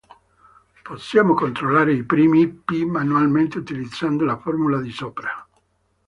[0.81, 5.47] Possiamo controllare i primi "p" manualmente utilizzando la formula di sopra.